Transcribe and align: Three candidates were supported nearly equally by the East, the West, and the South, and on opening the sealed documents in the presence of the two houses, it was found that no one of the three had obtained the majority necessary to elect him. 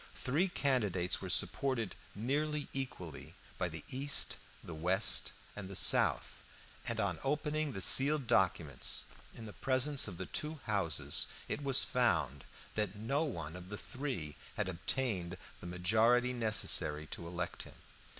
Three 0.15 0.47
candidates 0.47 1.21
were 1.21 1.29
supported 1.29 1.93
nearly 2.15 2.67
equally 2.73 3.35
by 3.59 3.69
the 3.69 3.83
East, 3.87 4.37
the 4.63 4.73
West, 4.73 5.31
and 5.55 5.69
the 5.69 5.75
South, 5.75 6.43
and 6.87 6.99
on 6.99 7.19
opening 7.23 7.73
the 7.73 7.81
sealed 7.81 8.25
documents 8.25 9.05
in 9.35 9.45
the 9.45 9.53
presence 9.53 10.07
of 10.07 10.17
the 10.17 10.25
two 10.25 10.59
houses, 10.65 11.27
it 11.47 11.61
was 11.63 11.83
found 11.83 12.45
that 12.73 12.95
no 12.95 13.23
one 13.25 13.55
of 13.55 13.69
the 13.69 13.77
three 13.77 14.35
had 14.55 14.67
obtained 14.67 15.37
the 15.59 15.67
majority 15.67 16.33
necessary 16.33 17.05
to 17.05 17.27
elect 17.27 17.61
him. 17.61 17.75